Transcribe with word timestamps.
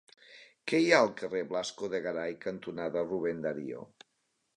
Què 0.69 0.77
hi 0.83 0.87
ha 0.91 1.01
al 1.07 1.11
carrer 1.19 1.41
Blasco 1.51 1.89
de 1.95 1.99
Garay 2.05 2.33
cantonada 2.47 3.05
Rubén 3.13 3.45
Darío? 3.45 3.85